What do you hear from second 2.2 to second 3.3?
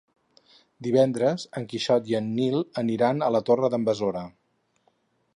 Nil aniran a